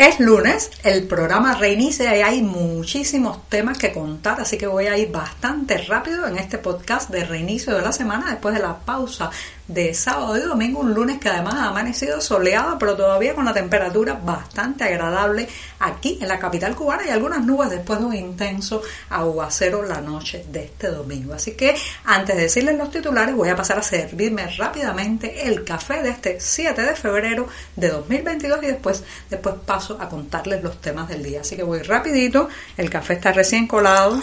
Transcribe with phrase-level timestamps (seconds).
[0.00, 4.96] Es lunes, el programa reinicia y hay muchísimos temas que contar, así que voy a
[4.96, 9.30] ir bastante rápido en este podcast de reinicio de la semana después de la pausa
[9.68, 13.52] de sábado y domingo, un lunes que además ha amanecido soleado, pero todavía con la
[13.52, 18.82] temperatura bastante agradable aquí en la capital cubana y algunas nubes después de un intenso
[19.10, 21.34] aguacero la noche de este domingo.
[21.34, 26.02] Así que antes de decirles los titulares, voy a pasar a servirme rápidamente el café
[26.02, 31.08] de este 7 de febrero de 2022 y después, después paso a contarles los temas
[31.08, 31.40] del día.
[31.40, 34.20] Así que voy rapidito, el café está recién colado,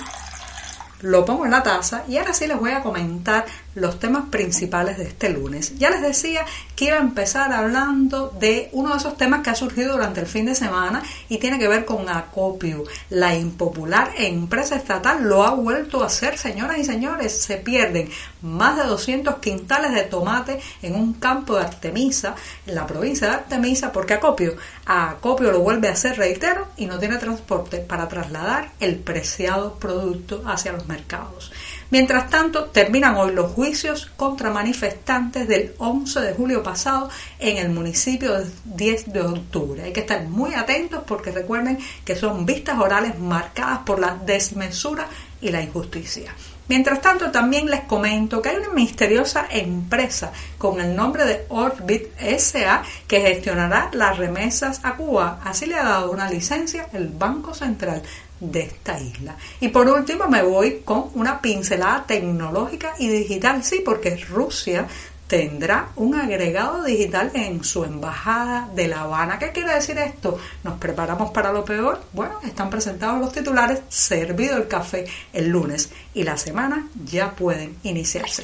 [1.01, 3.45] lo pongo en la taza y ahora sí les voy a comentar
[3.77, 5.77] los temas principales de este lunes.
[5.77, 9.55] Ya les decía que iba a empezar hablando de uno de esos temas que ha
[9.55, 12.85] surgido durante el fin de semana y tiene que ver con Acopio.
[13.11, 17.39] La impopular empresa estatal lo ha vuelto a hacer, señoras y señores.
[17.39, 18.09] Se pierden
[18.41, 22.33] más de 200 quintales de tomate en un campo de Artemisa,
[22.65, 24.55] en la provincia de Artemisa, porque Acopio,
[24.87, 30.41] Acopio lo vuelve a hacer, reitero, y no tiene transporte para trasladar el preciado producto
[30.47, 31.51] hacia los mercados.
[31.89, 37.69] Mientras tanto, terminan hoy los juicios contra manifestantes del 11 de julio pasado en el
[37.69, 39.83] municipio del 10 de octubre.
[39.83, 45.07] Hay que estar muy atentos porque recuerden que son vistas orales marcadas por la desmesura
[45.39, 46.33] y la injusticia.
[46.69, 52.07] Mientras tanto, también les comento que hay una misteriosa empresa con el nombre de Orbit
[52.37, 55.39] SA que gestionará las remesas a Cuba.
[55.45, 58.03] Así le ha dado una licencia el Banco Central
[58.39, 59.35] de esta isla.
[59.59, 64.87] Y por último me voy con una pincelada tecnológica y digital, sí, porque Rusia
[65.27, 69.37] tendrá un agregado digital en su embajada de La Habana.
[69.37, 70.37] ¿Qué quiere decir esto?
[70.63, 72.01] ¿Nos preparamos para lo peor?
[72.13, 77.75] Bueno, están presentados los titulares, servido el café el lunes y la semana ya pueden
[77.83, 78.43] iniciarse.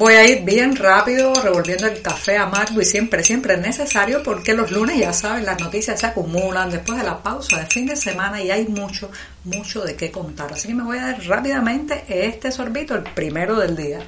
[0.00, 4.54] Voy a ir bien rápido revolviendo el café amargo y siempre, siempre es necesario porque
[4.54, 7.96] los lunes, ya saben, las noticias se acumulan después de la pausa de fin de
[7.96, 9.10] semana y hay mucho,
[9.44, 10.54] mucho de qué contar.
[10.54, 13.98] Así que me voy a dar rápidamente este sorbito, el primero del día.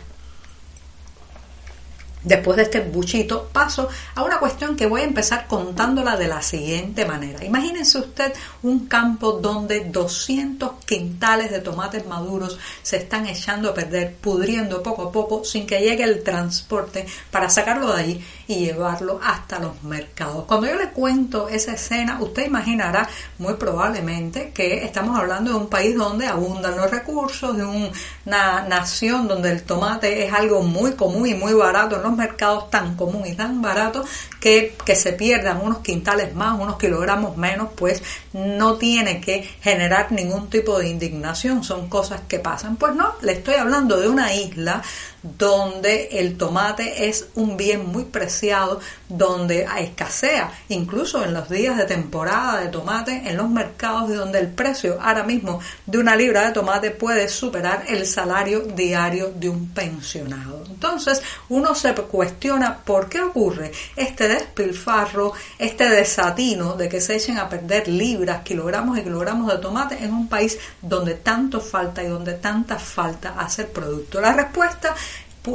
[2.25, 6.41] Después de este buchito, paso a una cuestión que voy a empezar contándola de la
[6.41, 7.45] siguiente manera.
[7.45, 14.15] Imagínense usted un campo donde 200 quintales de tomates maduros se están echando a perder,
[14.15, 19.19] pudriendo poco a poco sin que llegue el transporte para sacarlo de ahí y llevarlo
[19.23, 20.45] hasta los mercados.
[20.45, 25.69] Cuando yo le cuento esa escena, usted imaginará muy probablemente que estamos hablando de un
[25.69, 31.27] país donde abundan los recursos, de una nación donde el tomate es algo muy común
[31.27, 34.05] y muy barato en mercados tan común y tan barato
[34.41, 38.03] que, que se pierdan unos quintales más, unos kilogramos menos, pues
[38.33, 42.77] no tiene que generar ningún tipo de indignación, son cosas que pasan.
[42.77, 44.83] Pues no, le estoy hablando de una isla
[45.23, 51.85] donde el tomate es un bien muy preciado, donde escasea, incluso en los días de
[51.85, 56.47] temporada de tomate, en los mercados y donde el precio ahora mismo de una libra
[56.47, 60.65] de tomate puede superar el salario diario de un pensionado.
[60.69, 67.39] Entonces uno se cuestiona por qué ocurre este despilfarro, este desatino de que se echen
[67.39, 72.09] a perder libras, kilogramos y kilogramos de tomate en un país donde tanto falta y
[72.09, 74.21] donde tanta falta hacer producto.
[74.21, 74.95] La respuesta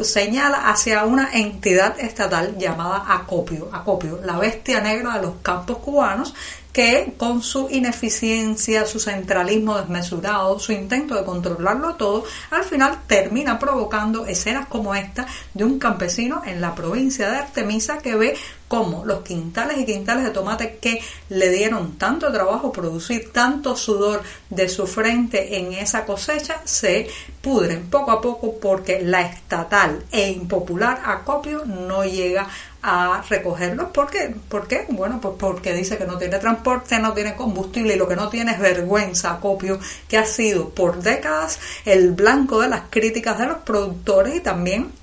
[0.02, 6.34] señala hacia una entidad estatal llamada Acopio, Acopio, la bestia negra de los campos cubanos,
[6.78, 13.58] que con su ineficiencia, su centralismo desmesurado, su intento de controlarlo todo, al final termina
[13.58, 15.26] provocando escenas como esta
[15.56, 18.38] de un campesino en la provincia de Artemisa que ve
[18.68, 24.22] cómo los quintales y quintales de tomate que le dieron tanto trabajo producir, tanto sudor
[24.52, 27.08] de su frente en esa cosecha, se
[27.42, 32.48] pudren poco a poco porque la estatal e impopular acopio no llega
[32.90, 33.90] a recogerlos.
[33.90, 34.34] ¿Por qué?
[34.48, 34.86] ¿Por qué?
[34.88, 38.30] Bueno, pues porque dice que no tiene transporte, no tiene combustible y lo que no
[38.30, 43.48] tiene es vergüenza, acopio, que ha sido por décadas el blanco de las críticas de
[43.48, 44.94] los productores y también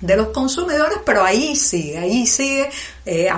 [0.00, 2.70] de los consumidores, pero ahí sigue, ahí sigue
[3.10, 3.30] eh,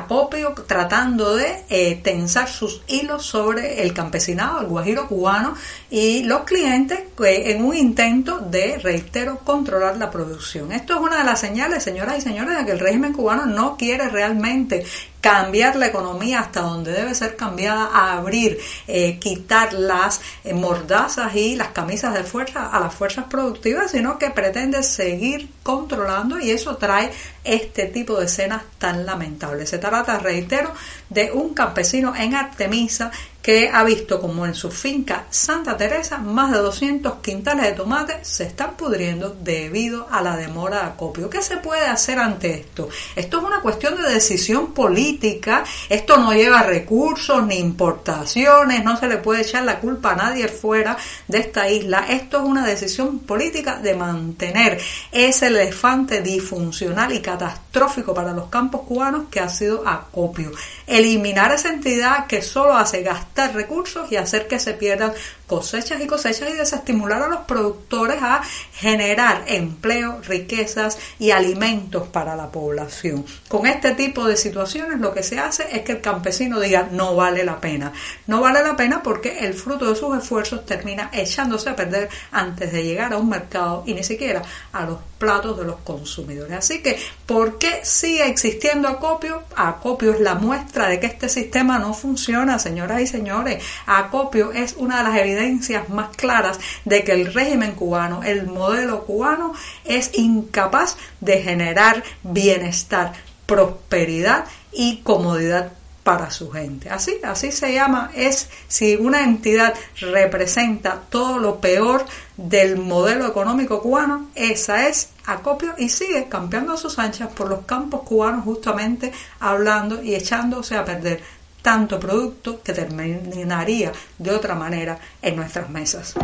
[0.67, 5.55] tratando de eh, tensar sus hilos sobre el campesinado, el guajiro cubano
[5.89, 10.73] y los clientes eh, en un intento de, reitero, controlar la producción.
[10.73, 13.77] Esto es una de las señales, señoras y señores, de que el régimen cubano no
[13.77, 14.85] quiere realmente
[15.21, 18.59] cambiar la economía hasta donde debe ser cambiada, a abrir,
[18.89, 20.21] eh, quitar las
[20.55, 26.41] mordazas y las camisas de fuerza a las fuerzas productivas, sino que pretende seguir controlando
[26.41, 27.13] y eso trae
[27.45, 29.71] este tipo de escenas tan lamentables.
[29.71, 30.73] Se trata, reitero,
[31.09, 33.11] de un campesino en Artemisa
[33.43, 38.19] que ha visto como en su finca Santa Teresa más de 200 quintales de tomate
[38.23, 41.31] se están pudriendo debido a la demora de acopio.
[41.31, 42.89] ¿Qué se puede hacer ante esto?
[43.17, 49.09] Esto es una cuestión de decisión política, esto no lleva recursos ni importaciones, no se
[49.09, 50.97] le puede echar la culpa a nadie fuera
[51.29, 54.81] de esta isla, esto es una decisión política de mantener
[55.13, 60.53] ese elefante disfuncional y catastrófico para los campos cubanos que ha sido acopio.
[60.87, 65.13] Eliminar esa entidad que solo hace gastar recursos y hacer que se pierdan
[65.47, 68.43] cosechas y cosechas y desestimular a los productores a
[68.75, 73.25] generar empleo, riquezas y alimentos para la población.
[73.49, 77.17] Con este tipo de situaciones lo que se hace es que el campesino diga no
[77.17, 77.93] vale la pena.
[78.27, 82.73] No vale la pena porque el fruto de sus esfuerzos termina echándose a perder antes
[82.73, 84.43] de llegar a un mercado y ni siquiera
[84.73, 86.57] a los platos de los consumidores.
[86.57, 89.43] Así que, ¿por qué sigue existiendo acopio?
[89.55, 93.63] Acopio es la muestra de que este sistema no funciona, señoras y señores.
[93.87, 99.05] Acopio es una de las evidencias más claras de que el régimen cubano, el modelo
[99.05, 99.53] cubano,
[99.85, 103.13] es incapaz de generar bienestar,
[103.45, 105.73] prosperidad y comodidad
[106.03, 106.89] para su gente.
[106.89, 112.07] Así, así se llama, es si una entidad representa todo lo peor
[112.49, 118.03] del modelo económico cubano, esa es acopio y sigue campeando sus anchas por los campos
[118.03, 121.21] cubanos justamente hablando y echándose a perder
[121.63, 126.15] tanto producto que terminaría de otra manera en nuestras mesas.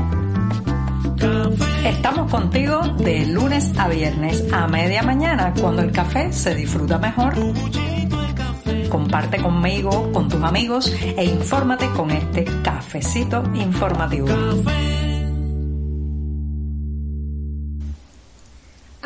[1.85, 7.35] Estamos contigo de lunes a viernes a media mañana cuando el café se disfruta mejor.
[8.89, 14.29] Comparte conmigo, con tus amigos e infórmate con este cafecito informativo.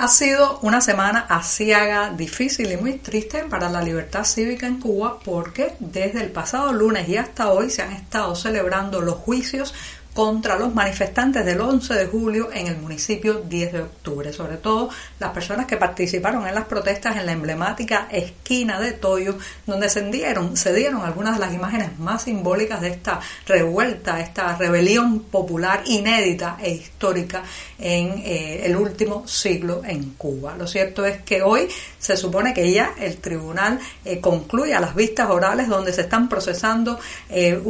[0.00, 5.18] Ha sido una semana asiaga, difícil y muy triste para la libertad cívica en Cuba
[5.22, 9.74] porque desde el pasado lunes y hasta hoy se han estado celebrando los juicios
[10.14, 14.90] contra los manifestantes del 11 de julio en el municipio 10 de octubre, sobre todo
[15.18, 20.02] las personas que participaron en las protestas en la emblemática esquina de Toyo, donde se
[20.10, 25.82] dieron, se dieron algunas de las imágenes más simbólicas de esta revuelta, esta rebelión popular
[25.86, 27.42] inédita e histórica
[27.78, 30.56] en eh, el último siglo en Cuba.
[30.56, 31.68] Lo cierto es que hoy
[31.98, 36.98] se supone que ya el tribunal eh, concluye las vistas orales donde se están procesando
[37.28, 37.60] eh,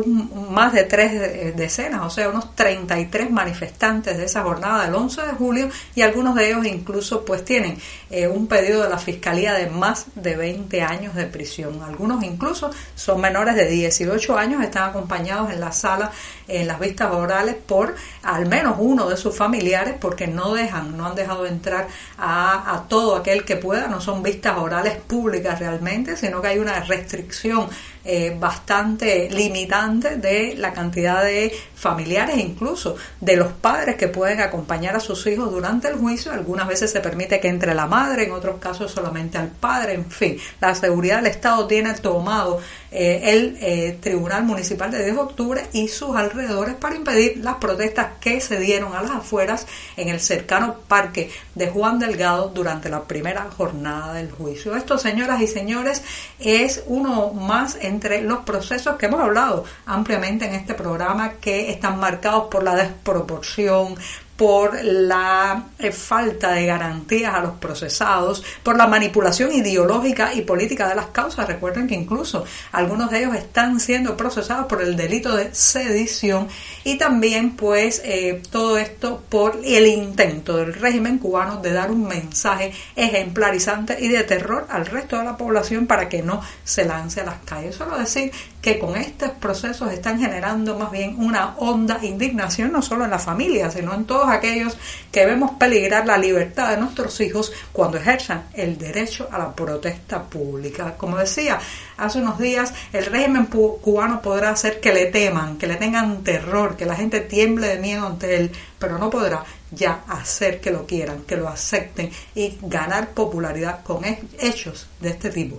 [0.50, 5.32] más de tres decenas, o sea, unos 33 manifestantes de esa jornada del 11 de
[5.32, 7.78] julio y algunos de ellos incluso pues tienen
[8.10, 11.82] eh, un pedido de la Fiscalía de más de 20 años de prisión.
[11.82, 16.10] Algunos incluso son menores de 18 años, están acompañados en la sala,
[16.48, 21.06] en las vistas orales por al menos uno de sus familiares porque no dejan, no
[21.06, 26.16] han dejado entrar a, a todo aquel que pueda, no son vistas orales públicas realmente,
[26.16, 27.68] sino que hay una restricción
[28.04, 34.96] eh, bastante limitante de la cantidad de familiares, incluso de los padres que pueden acompañar
[34.96, 36.32] a sus hijos durante el juicio.
[36.32, 40.10] Algunas veces se permite que entre la madre, en otros casos solamente al padre, en
[40.10, 40.38] fin.
[40.60, 45.66] La seguridad del Estado tiene tomado eh, el eh, Tribunal Municipal de 10 de octubre
[45.72, 49.66] y sus alrededores para impedir las protestas que se dieron a las afueras
[49.96, 54.74] en el cercano parque de Juan Delgado durante la primera jornada del juicio.
[54.74, 56.02] Esto, señoras y señores,
[56.38, 61.98] es uno más entre los procesos que hemos hablado ampliamente en este programa que están
[62.00, 63.96] marcados por la desproporción,
[64.40, 70.88] por la eh, falta de garantías a los procesados, por la manipulación ideológica y política
[70.88, 71.46] de las causas.
[71.46, 76.48] Recuerden que incluso algunos de ellos están siendo procesados por el delito de sedición
[76.84, 82.08] y también pues eh, todo esto por el intento del régimen cubano de dar un
[82.08, 87.20] mensaje ejemplarizante y de terror al resto de la población para que no se lance
[87.20, 87.74] a las calles.
[87.74, 88.32] Solo decir
[88.62, 93.18] que con estos procesos están generando más bien una honda indignación no solo en la
[93.18, 94.76] familia, sino en todos aquellos
[95.12, 100.22] que vemos peligrar la libertad de nuestros hijos cuando ejerzan el derecho a la protesta
[100.22, 100.94] pública.
[100.96, 101.58] Como decía
[101.96, 106.76] hace unos días, el régimen cubano podrá hacer que le teman, que le tengan terror,
[106.76, 110.86] que la gente tiemble de miedo ante él, pero no podrá ya hacer que lo
[110.86, 114.04] quieran, que lo acepten y ganar popularidad con
[114.38, 115.58] hechos de este tipo.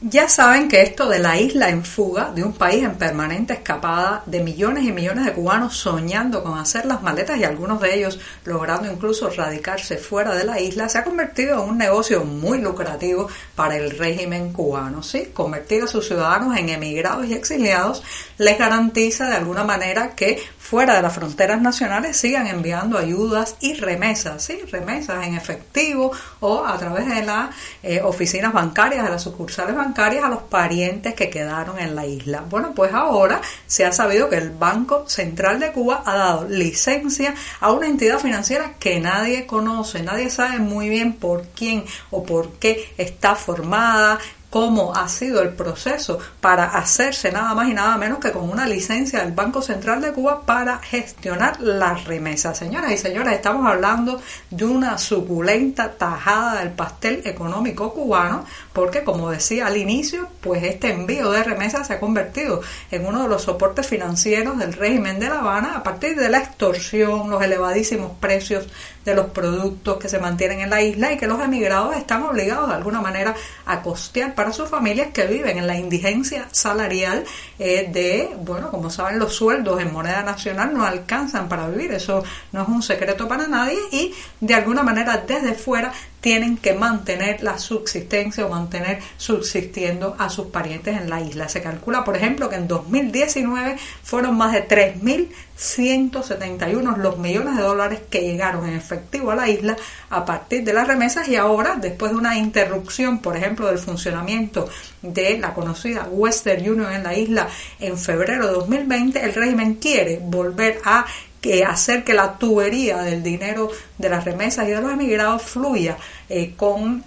[0.00, 4.22] Ya saben que esto de la isla en fuga, de un país en permanente escapada,
[4.26, 8.20] de millones y millones de cubanos soñando con hacer las maletas y algunos de ellos
[8.44, 13.28] logrando incluso radicarse fuera de la isla, se ha convertido en un negocio muy lucrativo
[13.56, 15.02] para el régimen cubano.
[15.02, 15.30] ¿sí?
[15.34, 18.04] Convertir a sus ciudadanos en emigrados y exiliados
[18.38, 23.72] les garantiza de alguna manera que fuera de las fronteras nacionales sigan enviando ayudas y
[23.72, 24.60] remesas, ¿sí?
[24.70, 27.48] remesas en efectivo o a través de las
[27.82, 32.44] eh, oficinas bancarias, de las sucursales bancarias a los parientes que quedaron en la isla.
[32.50, 37.34] Bueno, pues ahora se ha sabido que el Banco Central de Cuba ha dado licencia
[37.60, 42.58] a una entidad financiera que nadie conoce, nadie sabe muy bien por quién o por
[42.58, 44.18] qué está formada,
[44.50, 48.66] cómo ha sido el proceso para hacerse nada más y nada menos que con una
[48.66, 52.58] licencia del Banco Central de Cuba para gestionar las remesas.
[52.58, 59.30] Señoras y señores, estamos hablando de una suculenta tajada del pastel económico cubano, porque como
[59.30, 63.42] decía al inicio, pues este envío de remesas se ha convertido en uno de los
[63.42, 68.66] soportes financieros del régimen de La Habana a partir de la extorsión, los elevadísimos precios
[69.08, 72.68] de los productos que se mantienen en la isla y que los emigrados están obligados
[72.68, 73.34] de alguna manera
[73.64, 77.24] a costear para sus familias que viven en la indigencia salarial
[77.58, 82.22] eh, de, bueno, como saben, los sueldos en moneda nacional no alcanzan para vivir, eso
[82.52, 87.42] no es un secreto para nadie y de alguna manera desde fuera tienen que mantener
[87.42, 91.48] la subsistencia o mantener subsistiendo a sus parientes en la isla.
[91.48, 98.00] Se calcula, por ejemplo, que en 2019 fueron más de 3.171 los millones de dólares
[98.10, 99.76] que llegaron en efectivo a la isla
[100.10, 104.68] a partir de las remesas y ahora, después de una interrupción, por ejemplo, del funcionamiento
[105.02, 107.48] de la conocida Western Union en la isla
[107.78, 111.06] en febrero de 2020, el régimen quiere volver a
[111.40, 115.96] que hacer que la tubería del dinero de las remesas y de los emigrados fluya
[116.28, 117.04] eh, con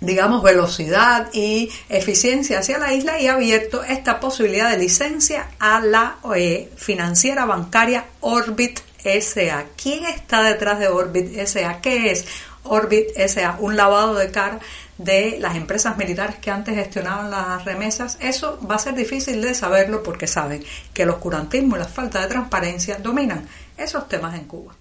[0.00, 5.80] digamos, velocidad y eficiencia hacia la isla y ha abierto esta posibilidad de licencia a
[5.80, 9.66] la eh, financiera bancaria Orbit SA.
[9.80, 11.80] ¿Quién está detrás de Orbit SA?
[11.80, 12.26] ¿Qué es
[12.64, 13.56] Orbit SA?
[13.58, 14.60] Un lavado de cara
[14.98, 19.54] de las empresas militares que antes gestionaban las remesas, eso va a ser difícil de
[19.54, 20.62] saberlo porque saben
[20.92, 24.74] que el oscurantismo y la falta de transparencia dominan esos temas en Cuba.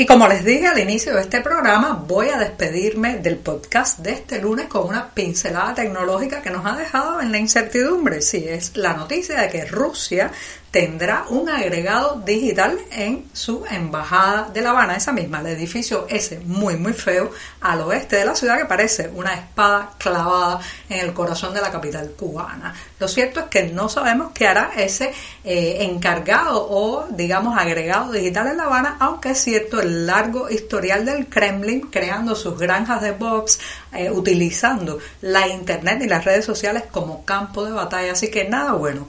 [0.00, 4.12] Y como les dije al inicio de este programa, voy a despedirme del podcast de
[4.12, 8.22] este lunes con una pincelada tecnológica que nos ha dejado en la incertidumbre.
[8.22, 10.30] Sí, es la noticia de que Rusia
[10.70, 16.38] tendrá un agregado digital en su embajada de La Habana, esa misma, el edificio ese
[16.40, 21.12] muy muy feo al oeste de la ciudad que parece una espada clavada en el
[21.12, 22.72] corazón de la capital cubana.
[23.00, 25.12] Lo cierto es que no sabemos qué hará ese
[25.42, 31.04] eh, encargado o digamos agregado digital en La Habana, aunque es cierto el largo historial
[31.04, 33.58] del Kremlin creando sus granjas de bots,
[33.92, 38.72] eh, utilizando la internet y las redes sociales como campo de batalla, así que nada
[38.72, 39.08] bueno